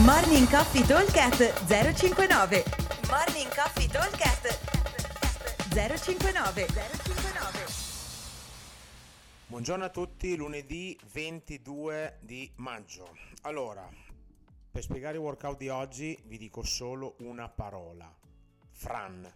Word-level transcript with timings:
Morning 0.00 0.48
Coffee 0.48 0.86
Talkcast 0.86 1.66
059 1.66 2.64
Morning 3.10 3.54
Coffee 3.54 3.86
Talkcast 3.88 4.58
059 5.68 6.66
059 6.66 7.64
Buongiorno 9.48 9.84
a 9.84 9.90
tutti, 9.90 10.34
lunedì 10.34 10.98
22 11.12 12.20
di 12.22 12.50
maggio. 12.56 13.14
Allora, 13.42 13.86
per 14.70 14.82
spiegare 14.82 15.18
il 15.18 15.22
workout 15.22 15.58
di 15.58 15.68
oggi 15.68 16.18
vi 16.24 16.38
dico 16.38 16.62
solo 16.62 17.16
una 17.18 17.50
parola. 17.50 18.10
Fran. 18.70 19.30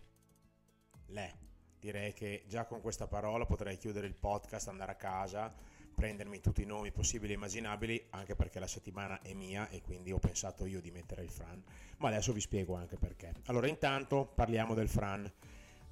Le. 1.08 1.38
Direi 1.78 2.14
che 2.14 2.44
già 2.48 2.64
con 2.64 2.80
questa 2.80 3.06
parola 3.06 3.44
potrei 3.44 3.76
chiudere 3.76 4.06
il 4.06 4.14
podcast, 4.14 4.68
andare 4.68 4.92
a 4.92 4.96
casa 4.96 5.52
prendermi 5.96 6.40
tutti 6.40 6.62
i 6.62 6.66
nomi 6.66 6.92
possibili 6.92 7.32
e 7.32 7.36
immaginabili, 7.36 8.08
anche 8.10 8.36
perché 8.36 8.60
la 8.60 8.66
settimana 8.66 9.20
è 9.22 9.32
mia 9.32 9.68
e 9.70 9.80
quindi 9.80 10.12
ho 10.12 10.18
pensato 10.18 10.66
io 10.66 10.80
di 10.80 10.90
mettere 10.90 11.22
il 11.22 11.30
Fran, 11.30 11.60
ma 11.98 12.08
adesso 12.08 12.32
vi 12.34 12.40
spiego 12.40 12.74
anche 12.74 12.96
perché. 12.96 13.32
Allora, 13.46 13.66
intanto 13.66 14.30
parliamo 14.32 14.74
del 14.74 14.88
Fran. 14.88 15.32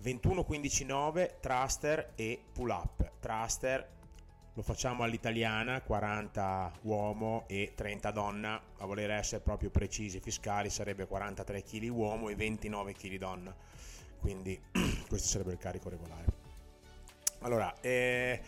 21-15-9, 0.02 1.40
thruster 1.40 2.12
e 2.14 2.38
pull 2.52 2.68
up. 2.68 3.12
Thruster 3.18 3.92
lo 4.52 4.62
facciamo 4.62 5.02
all'italiana, 5.02 5.80
40 5.80 6.72
uomo 6.82 7.44
e 7.48 7.72
30 7.74 8.10
donna, 8.10 8.62
a 8.78 8.86
voler 8.86 9.10
essere 9.10 9.40
proprio 9.40 9.70
precisi 9.70 10.20
fiscali 10.20 10.70
sarebbe 10.70 11.06
43 11.06 11.62
kg 11.62 11.88
uomo 11.88 12.28
e 12.28 12.36
29 12.36 12.92
kg 12.92 13.16
donna, 13.16 13.56
quindi 14.20 14.60
questo 15.08 15.28
sarebbe 15.28 15.52
il 15.52 15.58
carico 15.58 15.88
regolare. 15.88 16.26
Allora, 17.40 17.74
eh, 17.80 18.40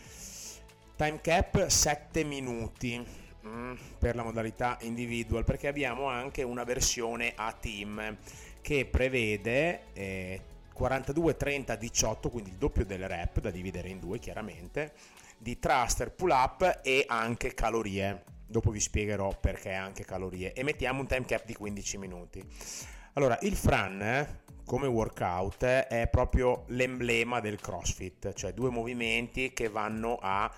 Time 0.97 1.21
cap 1.21 1.67
7 1.67 2.23
minuti 2.23 2.99
mm, 3.45 3.73
per 3.99 4.15
la 4.15 4.23
modalità 4.23 4.79
individual 4.81 5.43
perché 5.43 5.67
abbiamo 5.67 6.07
anche 6.07 6.41
una 6.41 6.63
versione 6.63 7.33
a 7.35 7.51
team 7.51 8.17
che 8.61 8.87
prevede 8.87 9.93
eh, 9.93 10.41
42, 10.73 11.37
30, 11.37 11.75
18, 11.75 12.29
quindi 12.31 12.49
il 12.49 12.55
doppio 12.55 12.83
del 12.83 13.07
rep 13.07 13.39
da 13.39 13.51
dividere 13.51 13.89
in 13.89 13.99
due 13.99 14.17
chiaramente, 14.17 14.93
di 15.37 15.59
thruster, 15.59 16.11
pull 16.11 16.31
up 16.31 16.79
e 16.81 17.05
anche 17.07 17.53
calorie. 17.53 18.23
Dopo 18.47 18.71
vi 18.71 18.79
spiegherò 18.79 19.37
perché 19.39 19.73
anche 19.73 20.03
calorie 20.03 20.53
e 20.53 20.63
mettiamo 20.63 21.01
un 21.01 21.05
time 21.05 21.25
cap 21.25 21.45
di 21.45 21.53
15 21.53 21.97
minuti. 21.99 22.43
Allora, 23.13 23.37
il 23.43 23.55
Fran 23.55 24.45
come 24.67 24.87
workout 24.87 25.63
è 25.63 26.09
proprio 26.11 26.65
l'emblema 26.67 27.39
del 27.39 27.57
CrossFit, 27.57 28.33
cioè 28.33 28.51
due 28.51 28.69
movimenti 28.69 29.53
che 29.53 29.69
vanno 29.69 30.19
a 30.21 30.53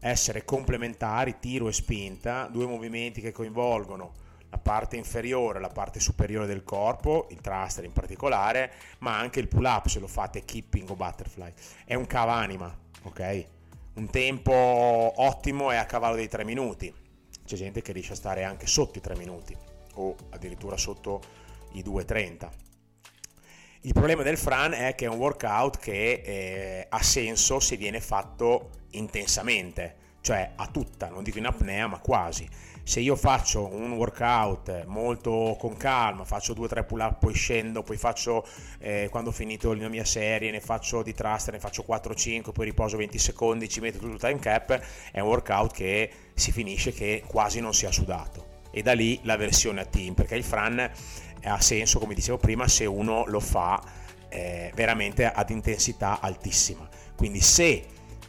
essere 0.00 0.44
complementari, 0.44 1.38
tiro 1.40 1.66
e 1.66 1.72
spinta, 1.72 2.46
due 2.52 2.66
movimenti 2.66 3.22
che 3.22 3.32
coinvolgono 3.32 4.12
la 4.50 4.58
parte 4.58 4.96
inferiore, 4.96 5.60
la 5.60 5.70
parte 5.70 5.98
superiore 5.98 6.46
del 6.46 6.62
corpo, 6.62 7.26
il 7.30 7.40
thruster 7.40 7.84
in 7.84 7.92
particolare, 7.94 8.70
ma 8.98 9.18
anche 9.18 9.40
il 9.40 9.48
pull 9.48 9.64
up 9.64 9.86
se 9.86 9.98
lo 9.98 10.08
fate 10.08 10.44
keeping 10.44 10.90
o 10.90 10.94
butterfly. 10.94 11.50
È 11.86 11.94
un 11.94 12.06
cavanima, 12.06 12.76
ok? 13.04 13.46
Un 13.94 14.10
tempo 14.10 14.52
ottimo 14.52 15.70
è 15.70 15.76
a 15.76 15.86
cavallo 15.86 16.16
dei 16.16 16.28
3 16.28 16.44
minuti. 16.44 16.94
C'è 17.46 17.56
gente 17.56 17.80
che 17.80 17.92
riesce 17.92 18.12
a 18.12 18.16
stare 18.16 18.44
anche 18.44 18.66
sotto 18.66 18.98
i 18.98 19.00
3 19.00 19.16
minuti 19.16 19.56
o 19.94 20.14
addirittura 20.28 20.76
sotto 20.76 21.22
i 21.72 21.82
2.30. 21.82 22.67
Il 23.82 23.92
problema 23.92 24.24
del 24.24 24.36
Fran 24.36 24.72
è 24.72 24.96
che 24.96 25.04
è 25.04 25.08
un 25.08 25.18
workout 25.18 25.78
che 25.78 26.20
eh, 26.24 26.86
ha 26.88 27.00
senso 27.00 27.60
se 27.60 27.76
viene 27.76 28.00
fatto 28.00 28.70
intensamente, 28.90 29.94
cioè 30.20 30.50
a 30.56 30.66
tutta, 30.66 31.08
non 31.08 31.22
dico 31.22 31.38
in 31.38 31.46
apnea, 31.46 31.86
ma 31.86 32.00
quasi. 32.00 32.48
Se 32.82 32.98
io 32.98 33.14
faccio 33.14 33.72
un 33.72 33.92
workout 33.92 34.84
molto 34.86 35.56
con 35.60 35.76
calma, 35.76 36.24
faccio 36.24 36.54
2-3 36.54 36.86
pull 36.86 36.98
up, 36.98 37.18
poi 37.20 37.34
scendo, 37.34 37.84
poi 37.84 37.96
faccio, 37.96 38.44
eh, 38.80 39.06
quando 39.12 39.30
ho 39.30 39.32
finito 39.32 39.72
la 39.72 39.88
mia 39.88 40.04
serie, 40.04 40.50
ne 40.50 40.60
faccio 40.60 41.04
di 41.04 41.14
thruster, 41.14 41.54
ne 41.54 41.60
faccio 41.60 41.84
4-5, 41.88 42.50
poi 42.50 42.64
riposo 42.64 42.96
20 42.96 43.16
secondi, 43.16 43.68
ci 43.68 43.78
metto 43.78 43.98
tutto 43.98 44.14
il 44.14 44.18
time 44.18 44.40
cap, 44.40 44.80
è 45.12 45.20
un 45.20 45.28
workout 45.28 45.72
che 45.72 46.10
si 46.34 46.50
finisce 46.50 46.92
che 46.92 47.22
quasi 47.24 47.60
non 47.60 47.72
sia 47.72 47.92
sudato. 47.92 48.56
E 48.70 48.82
da 48.82 48.92
lì 48.92 49.20
la 49.22 49.36
versione 49.36 49.80
a 49.82 49.84
team, 49.84 50.14
perché 50.14 50.34
il 50.34 50.44
Fran 50.44 50.90
ha 51.44 51.60
senso, 51.60 51.98
come 51.98 52.14
dicevo 52.14 52.38
prima, 52.38 52.66
se 52.68 52.84
uno 52.84 53.24
lo 53.26 53.40
fa 53.40 53.82
eh, 54.28 54.72
veramente 54.74 55.30
ad 55.30 55.50
intensità 55.50 56.20
altissima. 56.20 56.88
Quindi 57.16 57.40
se 57.40 57.84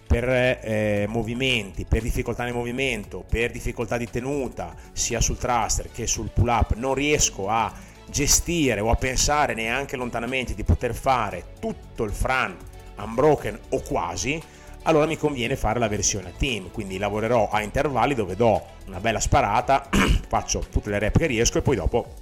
per 0.07 0.27
eh, 0.27 1.05
movimenti, 1.07 1.85
per 1.85 2.01
difficoltà 2.01 2.43
nel 2.43 2.53
movimento, 2.53 3.23
per 3.29 3.51
difficoltà 3.51 3.97
di 3.97 4.09
tenuta, 4.09 4.73
sia 4.91 5.21
sul 5.21 5.37
thruster 5.37 5.91
che 5.91 6.07
sul 6.07 6.31
pull 6.33 6.47
up, 6.47 6.73
non 6.75 6.95
riesco 6.95 7.47
a 7.47 7.71
gestire 8.09 8.79
o 8.79 8.89
a 8.89 8.95
pensare 8.95 9.53
neanche 9.53 9.95
lontanamente 9.95 10.55
di 10.55 10.63
poter 10.63 10.95
fare 10.95 11.53
tutto 11.59 12.03
il 12.03 12.11
Fran 12.11 12.57
unbroken 12.97 13.59
o 13.69 13.81
quasi, 13.81 14.41
allora 14.83 15.05
mi 15.05 15.17
conviene 15.17 15.55
fare 15.55 15.79
la 15.79 15.87
versione 15.87 16.29
a 16.29 16.33
team, 16.35 16.71
quindi 16.71 16.97
lavorerò 16.97 17.49
a 17.49 17.61
intervalli 17.61 18.15
dove 18.15 18.35
do 18.35 18.65
una 18.87 18.99
bella 18.99 19.19
sparata, 19.19 19.89
faccio 20.27 20.65
tutte 20.71 20.89
le 20.89 20.99
rep 20.99 21.17
che 21.17 21.27
riesco 21.27 21.59
e 21.59 21.61
poi 21.61 21.75
dopo 21.75 22.18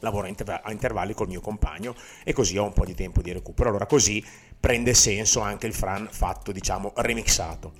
lavoro 0.00 0.26
a 0.26 0.70
intervalli 0.70 1.14
col 1.14 1.28
mio 1.28 1.40
compagno 1.40 1.94
e 2.24 2.32
così 2.32 2.56
ho 2.58 2.64
un 2.64 2.72
po' 2.72 2.84
di 2.84 2.94
tempo 2.94 3.22
di 3.22 3.32
recupero. 3.32 3.68
Allora 3.68 3.86
così 3.86 4.24
prende 4.58 4.94
senso 4.94 5.40
anche 5.40 5.66
il 5.66 5.74
Fran 5.74 6.08
fatto, 6.10 6.52
diciamo, 6.52 6.92
remixato. 6.96 7.72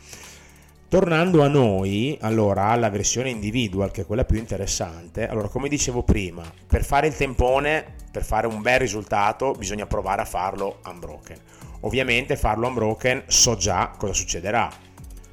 Tornando 0.89 1.43
a 1.43 1.49
noi, 1.49 2.17
allora 2.21 2.67
alla 2.67 2.91
versione 2.91 3.29
individual, 3.29 3.91
che 3.91 4.03
è 4.03 4.07
quella 4.07 4.25
più 4.25 4.39
interessante, 4.39 5.27
allora 5.27 5.49
come 5.49 5.69
dicevo 5.69 6.05
prima, 6.05 6.45
per 6.65 6.85
fare 6.85 7.09
il 7.09 7.17
tempone, 7.17 7.85
per 8.13 8.25
fare 8.25 8.47
un 8.47 8.63
bel 8.63 8.79
risultato, 8.79 9.51
bisogna 9.53 9.87
provare 9.87 10.23
a 10.23 10.27
farlo 10.27 10.79
unbroken. 10.85 11.39
Ovviamente 11.81 12.37
farlo 12.37 12.69
unbroken 12.69 13.25
so 13.27 13.57
già 13.57 13.95
cosa 13.99 14.13
succederà. 14.13 14.71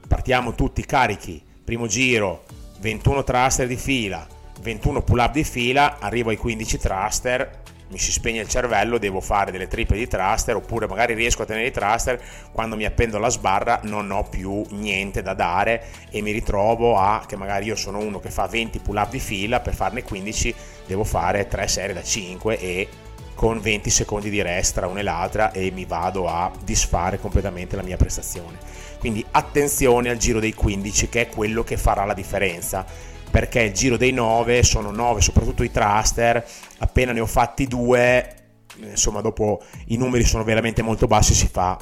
Partiamo 0.08 0.56
tutti 0.56 0.84
carichi, 0.86 1.42
primo 1.64 1.86
giro, 1.86 2.46
21 2.80 3.24
thruster 3.24 3.68
di 3.68 3.78
fila, 3.78 4.28
21 4.64 5.04
pull 5.04 5.20
up 5.20 5.32
di 5.32 5.44
fila, 5.44 5.98
arrivo 6.00 6.30
ai 6.30 6.38
15 6.38 6.78
thruster, 6.80 7.62
mi 7.90 8.00
si 8.00 8.12
spegne 8.12 8.42
il 8.42 8.48
cervello, 8.48 8.98
devo 8.98 9.20
fare 9.20 9.52
delle 9.52 9.68
triple 9.68 9.98
di 9.98 10.08
thruster 10.08 10.56
oppure 10.56 10.88
magari 10.88 11.14
riesco 11.14 11.44
a 11.44 11.46
tenere 11.46 11.68
i 11.68 11.72
thruster, 11.72 12.20
quando 12.52 12.76
mi 12.76 12.86
appendo 12.86 13.18
alla 13.18 13.30
sbarra 13.30 13.82
non 13.84 14.10
ho 14.10 14.24
più 14.24 14.66
niente 14.72 15.22
da 15.22 15.34
dare 15.34 15.86
e 16.10 16.22
mi 16.22 16.32
ritrovo 16.32 16.98
a 16.98 17.24
che 17.28 17.36
magari 17.36 17.66
io 17.66 17.76
sono 17.76 18.00
uno 18.00 18.20
che 18.20 18.32
fa 18.32 18.48
20 18.48 18.80
pull 18.80 18.96
up 18.96 19.12
di 19.12 19.20
fila, 19.20 19.60
per 19.60 19.76
farne 19.76 20.02
15 20.02 20.56
devo 20.88 21.04
fare 21.04 21.48
3 21.48 21.68
serie 21.68 21.94
da 21.94 22.02
5 22.02 22.60
e 22.60 22.88
con 23.36 23.60
20 23.60 23.90
secondi 23.90 24.30
di 24.30 24.42
rest 24.42 24.76
tra 24.76 24.88
una 24.88 25.00
e 25.00 25.04
l'altra 25.04 25.52
e 25.52 25.70
mi 25.72 25.86
vado 25.86 26.28
a 26.28 26.52
disfare 26.64 27.20
completamente 27.20 27.76
la 27.76 27.84
mia 27.84 27.98
prestazione. 27.98 28.58
Quindi 29.00 29.24
attenzione 29.32 30.10
al 30.10 30.18
giro 30.18 30.40
dei 30.40 30.54
15 30.54 31.10
che 31.10 31.22
è 31.22 31.30
quello 31.30 31.64
che 31.64 31.76
farà 31.76 32.06
la 32.06 32.14
differenza 32.14 32.86
perché 33.34 33.62
il 33.62 33.74
giro 33.74 33.98
dei 33.98 34.12
9 34.12 34.62
sono 34.62 34.92
9, 34.92 35.20
soprattutto 35.20 35.64
i 35.64 35.72
thruster, 35.72 36.46
appena 36.78 37.14
ne 37.14 37.20
ho 37.20 37.26
fatti 37.26 37.66
due, 37.66 38.36
insomma 38.80 39.22
dopo 39.22 39.60
i 39.88 39.98
numeri 39.98 40.24
sono 40.24 40.44
veramente 40.44 40.84
molto 40.84 41.08
bassi, 41.08 41.34
si 41.34 41.48
fa 41.52 41.76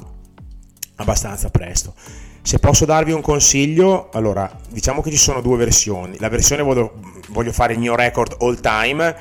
abbastanza 0.96 1.50
presto. 1.50 1.92
Se 2.40 2.58
posso 2.58 2.86
darvi 2.86 3.12
un 3.12 3.20
consiglio, 3.20 4.08
allora 4.14 4.50
diciamo 4.70 5.02
che 5.02 5.10
ci 5.10 5.18
sono 5.18 5.42
due 5.42 5.58
versioni. 5.58 6.16
La 6.20 6.30
versione 6.30 6.62
voglio, 6.62 6.94
voglio 7.28 7.52
fare 7.52 7.74
il 7.74 7.80
mio 7.80 7.94
record 7.96 8.36
all 8.40 8.58
time. 8.58 9.14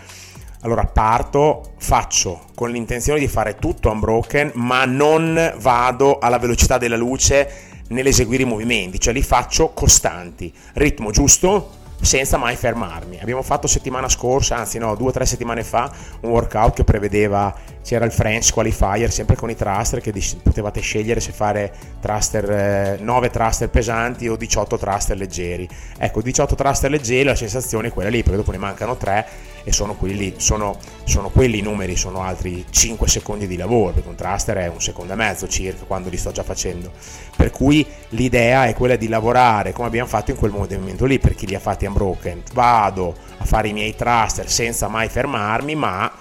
Allora 0.61 0.85
parto, 0.85 1.73
faccio 1.79 2.45
con 2.55 2.71
l'intenzione 2.71 3.19
di 3.19 3.27
fare 3.27 3.57
tutto 3.57 3.91
unbroken, 3.91 4.51
ma 4.53 4.85
non 4.85 5.55
vado 5.57 6.17
alla 6.19 6.39
velocità 6.39 6.77
della 6.77 6.95
luce 6.95 7.83
nell'eseguire 7.89 8.43
i 8.43 8.45
movimenti, 8.45 9.01
cioè 9.01 9.11
li 9.11 9.21
faccio 9.21 9.73
costanti, 9.73 10.53
ritmo 10.75 11.11
giusto, 11.11 11.79
senza 12.01 12.37
mai 12.37 12.55
fermarmi. 12.55 13.19
Abbiamo 13.21 13.41
fatto 13.41 13.67
settimana 13.67 14.09
scorsa, 14.09 14.57
anzi 14.57 14.77
no, 14.77 14.95
due 14.95 15.09
o 15.09 15.11
tre 15.11 15.25
settimane 15.25 15.63
fa, 15.63 15.91
un 16.21 16.31
workout 16.31 16.75
che 16.75 16.83
prevedeva, 16.83 17.53
c'era 17.83 18.05
il 18.05 18.11
French 18.11 18.51
Qualifier, 18.53 19.11
sempre 19.11 19.35
con 19.35 19.49
i 19.49 19.55
thruster, 19.55 20.01
che 20.01 20.13
potevate 20.41 20.81
scegliere 20.81 21.19
se 21.19 21.31
fare 21.31 21.73
thruster, 21.99 22.99
9 23.01 23.25
eh, 23.25 23.29
thruster 23.29 23.69
pesanti 23.69 24.27
o 24.27 24.35
18 24.35 24.77
thruster 24.77 25.17
leggeri. 25.17 25.67
Ecco, 25.97 26.21
18 26.21 26.55
thruster 26.55 26.89
leggeri, 26.89 27.23
la 27.23 27.35
sensazione 27.35 27.87
è 27.87 27.91
quella 27.91 28.09
lì, 28.09 28.21
perché 28.21 28.37
dopo 28.37 28.51
ne 28.51 28.57
mancano 28.57 28.97
3 28.97 29.27
e 29.63 29.71
sono 29.71 29.95
quelli, 29.95 30.35
sono, 30.37 30.77
sono 31.03 31.29
quelli 31.29 31.59
i 31.59 31.61
numeri, 31.61 31.95
sono 31.95 32.21
altri 32.21 32.65
5 32.69 33.07
secondi 33.07 33.47
di 33.47 33.57
lavoro, 33.57 33.93
perché 33.93 34.09
un 34.09 34.15
thruster 34.15 34.57
è 34.57 34.67
un 34.67 34.81
secondo 34.81 35.13
e 35.13 35.15
mezzo 35.15 35.47
circa 35.47 35.85
quando 35.85 36.09
li 36.09 36.17
sto 36.17 36.31
già 36.31 36.43
facendo. 36.43 36.91
Per 37.35 37.51
cui 37.51 37.85
l'idea 38.09 38.65
è 38.65 38.73
quella 38.73 38.95
di 38.95 39.07
lavorare 39.07 39.71
come 39.71 39.87
abbiamo 39.87 40.07
fatto 40.07 40.31
in 40.31 40.37
quel 40.37 40.51
movimento 40.51 41.05
lì, 41.05 41.19
per 41.19 41.35
chi 41.35 41.47
li 41.47 41.55
ha 41.55 41.59
fatti 41.59 41.85
unbroken. 41.85 42.43
Vado 42.53 43.15
a 43.37 43.45
fare 43.45 43.69
i 43.69 43.73
miei 43.73 43.95
thruster 43.95 44.49
senza 44.49 44.87
mai 44.87 45.09
fermarmi, 45.09 45.75
ma 45.75 46.11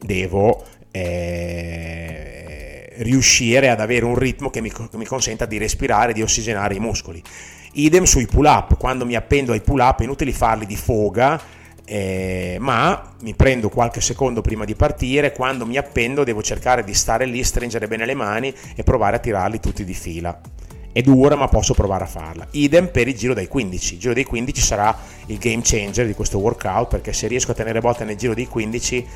devo 0.00 0.64
eh, 0.90 2.88
riuscire 2.98 3.68
ad 3.68 3.80
avere 3.80 4.04
un 4.04 4.16
ritmo 4.16 4.50
che 4.50 4.60
mi, 4.60 4.70
che 4.70 4.96
mi 4.96 5.06
consenta 5.06 5.46
di 5.46 5.58
respirare, 5.58 6.12
di 6.12 6.22
ossigenare 6.22 6.74
i 6.74 6.80
muscoli. 6.80 7.22
Idem 7.72 8.04
sui 8.04 8.26
pull 8.26 8.46
up, 8.46 8.76
quando 8.76 9.04
mi 9.04 9.14
appendo 9.14 9.52
ai 9.52 9.60
pull 9.60 9.80
up 9.80 10.00
è 10.00 10.04
inutile 10.04 10.32
farli 10.32 10.66
di 10.66 10.76
foga 10.76 11.56
eh, 11.90 12.58
ma 12.60 13.14
mi 13.22 13.34
prendo 13.34 13.70
qualche 13.70 14.02
secondo 14.02 14.42
prima 14.42 14.66
di 14.66 14.74
partire, 14.74 15.32
quando 15.32 15.64
mi 15.64 15.78
appendo 15.78 16.22
devo 16.22 16.42
cercare 16.42 16.84
di 16.84 16.92
stare 16.92 17.24
lì, 17.24 17.42
stringere 17.42 17.88
bene 17.88 18.04
le 18.04 18.12
mani 18.12 18.52
e 18.74 18.82
provare 18.82 19.16
a 19.16 19.18
tirarli 19.18 19.58
tutti 19.58 19.84
di 19.84 19.94
fila. 19.94 20.38
È 20.92 21.00
dura 21.00 21.34
ma 21.34 21.48
posso 21.48 21.72
provare 21.72 22.04
a 22.04 22.06
farla. 22.06 22.46
Idem 22.50 22.90
per 22.90 23.08
il 23.08 23.16
giro 23.16 23.32
dei 23.32 23.48
15. 23.48 23.94
Il 23.94 24.00
giro 24.00 24.12
dei 24.12 24.24
15 24.24 24.60
sarà 24.60 24.94
il 25.26 25.38
game 25.38 25.60
changer 25.62 26.06
di 26.06 26.12
questo 26.12 26.38
workout 26.38 26.88
perché 26.88 27.14
se 27.14 27.26
riesco 27.26 27.52
a 27.52 27.54
tenere 27.54 27.80
botta 27.80 28.04
nel 28.04 28.16
giro 28.16 28.34
dei 28.34 28.46
15 28.46 29.06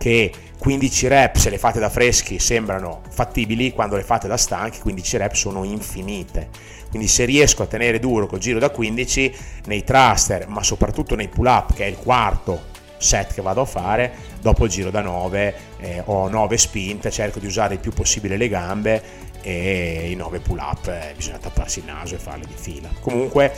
che 0.00 0.32
15 0.58 1.08
rep 1.08 1.36
se 1.36 1.50
le 1.50 1.58
fate 1.58 1.78
da 1.78 1.90
freschi 1.90 2.38
sembrano 2.38 3.02
fattibili, 3.10 3.72
quando 3.72 3.96
le 3.96 4.02
fate 4.02 4.28
da 4.28 4.38
stanchi 4.38 4.80
15 4.80 5.16
rep 5.18 5.34
sono 5.34 5.62
infinite. 5.62 6.48
Quindi 6.88 7.06
se 7.06 7.26
riesco 7.26 7.64
a 7.64 7.66
tenere 7.66 7.98
duro 7.98 8.26
col 8.26 8.38
giro 8.38 8.58
da 8.58 8.70
15 8.70 9.34
nei 9.66 9.84
thruster, 9.84 10.48
ma 10.48 10.62
soprattutto 10.62 11.14
nei 11.16 11.28
pull 11.28 11.44
up, 11.44 11.74
che 11.74 11.84
è 11.84 11.86
il 11.86 11.98
quarto 11.98 12.68
set 12.96 13.34
che 13.34 13.42
vado 13.42 13.60
a 13.60 13.66
fare, 13.66 14.12
dopo 14.40 14.64
il 14.64 14.70
giro 14.70 14.90
da 14.90 15.02
9 15.02 15.54
eh, 15.80 16.02
ho 16.06 16.30
9 16.30 16.56
spinte, 16.56 17.10
cerco 17.10 17.38
di 17.38 17.46
usare 17.46 17.74
il 17.74 17.80
più 17.80 17.92
possibile 17.92 18.38
le 18.38 18.48
gambe 18.48 19.02
e 19.42 20.08
i 20.10 20.14
9 20.14 20.40
pull 20.40 20.58
up 20.58 20.86
eh, 20.88 21.12
bisogna 21.14 21.38
tapparsi 21.38 21.80
il 21.80 21.84
naso 21.84 22.14
e 22.14 22.18
farli 22.18 22.46
di 22.46 22.56
fila. 22.56 22.88
Comunque 23.00 23.52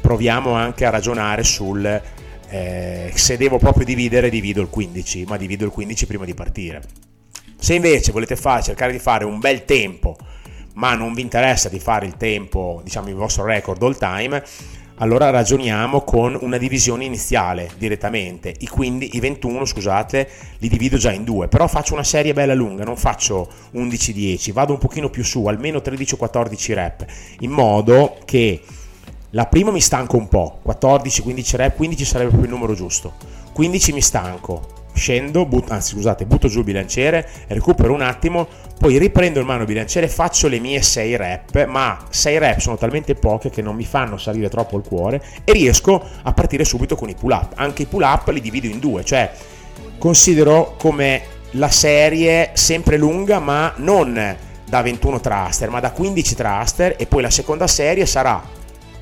proviamo 0.00 0.52
anche 0.52 0.84
a 0.84 0.90
ragionare 0.90 1.42
sul 1.42 2.00
eh, 2.48 3.12
se 3.14 3.36
devo 3.36 3.58
proprio 3.58 3.84
dividere 3.84 4.30
divido 4.30 4.60
il 4.60 4.68
15 4.68 5.24
ma 5.24 5.36
divido 5.36 5.64
il 5.64 5.70
15 5.70 6.06
prima 6.06 6.24
di 6.24 6.34
partire. 6.34 6.82
Se 7.58 7.74
invece 7.74 8.12
volete 8.12 8.36
fare, 8.36 8.62
cercare 8.62 8.92
di 8.92 8.98
fare 8.98 9.24
un 9.24 9.38
bel 9.38 9.64
tempo 9.64 10.16
ma 10.74 10.94
non 10.94 11.12
vi 11.12 11.22
interessa 11.22 11.68
di 11.68 11.80
fare 11.80 12.06
il 12.06 12.16
tempo 12.16 12.80
diciamo 12.84 13.08
il 13.08 13.14
vostro 13.14 13.44
record 13.44 13.82
all 13.82 13.98
time 13.98 14.42
allora 15.00 15.30
ragioniamo 15.30 16.02
con 16.02 16.36
una 16.40 16.56
divisione 16.56 17.04
iniziale 17.04 17.70
direttamente. 17.78 18.52
I, 18.58 18.66
15, 18.66 19.16
i 19.16 19.20
21 19.20 19.64
scusate 19.64 20.28
li 20.58 20.68
divido 20.68 20.96
già 20.96 21.12
in 21.12 21.22
due. 21.24 21.46
Però 21.46 21.68
faccio 21.68 21.94
una 21.94 22.02
serie 22.02 22.32
bella 22.32 22.54
lunga 22.54 22.84
non 22.84 22.96
faccio 22.96 23.48
11-10 23.74 24.52
vado 24.52 24.72
un 24.72 24.78
pochino 24.78 25.08
più 25.08 25.22
su 25.22 25.46
almeno 25.46 25.78
13-14 25.78 26.74
rep 26.74 27.06
in 27.40 27.50
modo 27.50 28.18
che 28.24 28.60
la 29.30 29.46
prima 29.46 29.70
mi 29.70 29.80
stanco 29.80 30.16
un 30.16 30.28
po', 30.28 30.58
14, 30.62 31.22
15 31.22 31.56
rep, 31.56 31.76
15 31.76 32.04
sarebbe 32.04 32.30
proprio 32.30 32.50
il 32.50 32.54
numero 32.54 32.74
giusto. 32.74 33.12
15 33.52 33.92
mi 33.92 34.00
stanco, 34.00 34.86
scendo, 34.94 35.44
but, 35.44 35.70
anzi 35.70 35.94
scusate, 35.94 36.24
butto 36.24 36.48
giù 36.48 36.60
il 36.60 36.64
bilanciere, 36.64 37.28
recupero 37.48 37.92
un 37.92 38.00
attimo, 38.00 38.46
poi 38.78 38.96
riprendo 38.96 39.40
in 39.40 39.46
mano 39.46 39.62
il 39.62 39.66
bilanciere, 39.66 40.08
faccio 40.08 40.48
le 40.48 40.58
mie 40.60 40.80
6 40.80 41.16
rep, 41.16 41.66
ma 41.66 41.98
6 42.08 42.38
rep 42.38 42.58
sono 42.60 42.76
talmente 42.76 43.14
poche 43.14 43.50
che 43.50 43.60
non 43.60 43.76
mi 43.76 43.84
fanno 43.84 44.16
salire 44.16 44.48
troppo 44.48 44.78
il 44.78 44.84
cuore 44.86 45.22
e 45.44 45.52
riesco 45.52 46.02
a 46.22 46.32
partire 46.32 46.64
subito 46.64 46.96
con 46.96 47.10
i 47.10 47.14
pull 47.14 47.32
up. 47.32 47.52
Anche 47.56 47.82
i 47.82 47.86
pull 47.86 48.02
up 48.02 48.28
li 48.28 48.40
divido 48.40 48.66
in 48.66 48.78
due, 48.78 49.04
cioè 49.04 49.30
considero 49.98 50.74
come 50.78 51.22
la 51.52 51.70
serie 51.70 52.50
sempre 52.54 52.96
lunga, 52.96 53.40
ma 53.40 53.74
non 53.76 54.36
da 54.64 54.82
21 54.82 55.20
thruster, 55.20 55.68
ma 55.68 55.80
da 55.80 55.90
15 55.90 56.34
thruster 56.34 56.94
e 56.96 57.06
poi 57.06 57.22
la 57.22 57.30
seconda 57.30 57.66
serie 57.66 58.06
sarà 58.06 58.56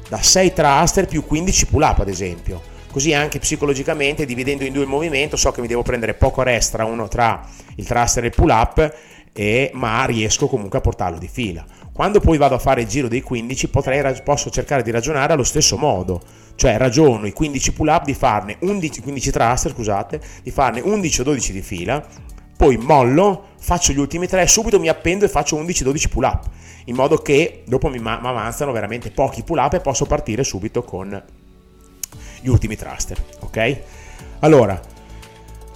da 0.08 0.23
6 0.23 0.53
thruster 0.53 1.06
più 1.06 1.25
15 1.25 1.67
pull 1.67 1.82
up 1.82 2.00
ad 2.00 2.08
esempio. 2.08 2.75
Così 2.91 3.12
anche 3.12 3.38
psicologicamente 3.38 4.25
dividendo 4.25 4.64
in 4.64 4.73
due 4.73 4.85
il 4.85 4.88
movimento 4.88 5.37
so 5.37 5.50
che 5.50 5.61
mi 5.61 5.67
devo 5.67 5.82
prendere 5.82 6.14
poco 6.14 6.43
rest 6.43 6.73
tra 6.73 6.85
uno 6.85 7.08
tra 7.08 7.47
il 7.75 7.87
thruster 7.87 8.25
e 8.25 8.29
il 8.29 8.35
pull 8.35 8.49
up, 8.49 8.94
e, 9.32 9.70
ma 9.75 10.03
riesco 10.06 10.47
comunque 10.47 10.79
a 10.79 10.81
portarlo 10.81 11.19
di 11.19 11.29
fila. 11.29 11.62
Quando 11.93 12.20
poi 12.20 12.38
vado 12.38 12.55
a 12.55 12.58
fare 12.58 12.82
il 12.82 12.88
giro 12.88 13.06
dei 13.06 13.20
15 13.20 13.69
potrei, 13.69 14.23
posso 14.23 14.49
cercare 14.49 14.82
di 14.82 14.91
ragionare 14.91 15.35
allo 15.35 15.44
stesso 15.44 15.76
modo, 15.76 16.23
cioè 16.55 16.79
ragiono 16.79 17.26
i 17.26 17.32
15 17.32 17.73
pull 17.73 17.88
up 17.88 18.05
di 18.05 18.14
farne 18.14 18.56
11, 18.61 19.02
15 19.02 19.31
thruster 19.31 19.73
scusate, 19.73 20.20
di 20.43 20.50
farne 20.50 20.81
11 20.81 21.20
o 21.20 21.25
12 21.25 21.52
di 21.52 21.61
fila, 21.61 22.06
poi 22.56 22.76
mollo, 22.76 23.49
faccio 23.58 23.93
gli 23.93 23.99
ultimi 23.99 24.26
3, 24.26 24.47
subito 24.47 24.81
mi 24.81 24.88
appendo 24.88 25.25
e 25.25 25.29
faccio 25.29 25.61
11-12 25.62 26.08
pull 26.08 26.25
up 26.25 26.49
in 26.87 26.94
modo 26.94 27.19
che 27.19 27.62
dopo 27.67 27.88
mi, 27.88 27.99
ma- 27.99 28.20
avanzano 28.20 28.73
veramente 28.73 29.11
pochi 29.11 29.43
pull 29.43 29.58
up 29.58 29.75
e 29.75 29.81
posso 29.81 30.06
partire 30.06 30.44
subito 30.44 30.82
con 30.82 31.23
gli 32.41 32.49
ultimi 32.49 32.76
thruster, 32.76 33.20
ok? 33.41 33.81
Allora, 34.41 34.81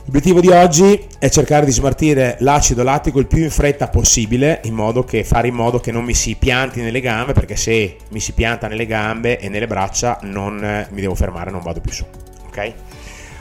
l'obiettivo 0.04 0.40
di 0.40 0.48
oggi 0.48 1.06
è 1.18 1.28
cercare 1.28 1.64
di 1.64 1.72
smartire 1.72 2.36
l'acido 2.40 2.82
lattico 2.82 3.18
il 3.18 3.26
più 3.26 3.42
in 3.42 3.50
fretta 3.50 3.88
possibile, 3.88 4.60
in 4.64 4.74
modo 4.74 5.02
che 5.02 5.24
fare 5.24 5.48
in 5.48 5.54
modo 5.54 5.80
che 5.80 5.90
non 5.90 6.04
mi 6.04 6.14
si 6.14 6.36
pianti 6.36 6.80
nelle 6.80 7.00
gambe, 7.00 7.32
perché 7.32 7.56
se 7.56 7.96
mi 8.10 8.20
si 8.20 8.32
pianta 8.32 8.68
nelle 8.68 8.86
gambe 8.86 9.38
e 9.40 9.48
nelle 9.48 9.66
braccia 9.66 10.18
non 10.22 10.86
mi 10.90 11.00
devo 11.00 11.16
fermare, 11.16 11.50
non 11.50 11.62
vado 11.62 11.80
più 11.80 11.92
su, 11.92 12.04
ok? 12.46 12.72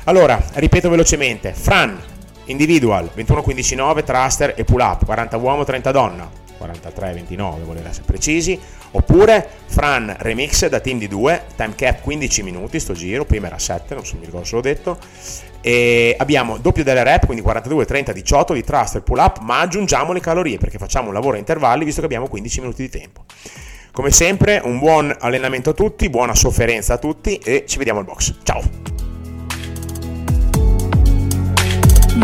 Allora, 0.06 0.42
ripeto 0.54 0.90
velocemente, 0.90 1.54
Fran, 1.54 2.00
individual, 2.50 3.10
21-15-9, 3.16 4.04
thruster 4.04 4.54
e 4.56 4.64
pull 4.64 4.82
up, 4.82 5.06
40 5.06 5.38
uomo, 5.38 5.64
30 5.64 5.92
donna, 5.92 6.30
43-29 6.60 7.64
voler 7.64 7.88
essere 7.88 8.06
precisi, 8.06 8.60
oppure 8.92 9.48
Fran 9.66 10.16
Remix 10.20 10.68
da 10.68 10.80
team 10.80 10.98
di 10.98 11.08
2, 11.08 11.44
time 11.56 11.74
cap 11.76 12.02
15 12.02 12.44
minuti 12.44 12.80
sto 12.80 12.94
giro, 12.94 13.26
prima 13.26 13.48
era 13.48 13.58
7, 13.58 13.94
non 13.94 14.06
so 14.06 14.18
mi 14.20 14.26
ricordo 14.26 14.46
se 14.46 14.56
l'ho 14.56 14.62
detto, 14.62 14.98
e 15.62 16.16
abbiamo 16.18 16.58
doppio 16.58 16.84
delle 16.84 17.04
rep, 17.04 17.26
quindi 17.26 17.44
42, 17.44 17.86
30, 17.86 18.12
18 18.12 18.54
di 18.54 18.64
thrust 18.64 18.96
e 18.96 19.02
pull 19.02 19.20
up, 19.20 19.40
ma 19.40 19.60
aggiungiamo 19.62 20.12
le 20.12 20.20
calorie 20.20 20.58
perché 20.58 20.78
facciamo 20.78 21.08
un 21.08 21.14
lavoro 21.14 21.36
a 21.36 21.40
intervalli 21.40 21.86
visto 21.86 22.00
che 22.00 22.06
abbiamo 22.06 22.28
15 22.28 22.60
minuti 22.62 22.82
di 22.82 22.90
tempo. 22.90 23.24
Come 23.92 24.12
sempre 24.12 24.62
un 24.64 24.80
buon 24.80 25.14
allenamento 25.20 25.72
a 25.72 25.74
tutti, 25.74 26.10
buona 26.10 26.36
sofferenza 26.36 26.94
a 26.94 26.98
tutti 26.98 27.38
e 27.38 27.66
ci 27.68 27.78
vediamo 27.78 28.00
al 28.00 28.06
box. 28.06 28.36
Ciao! 28.44 28.99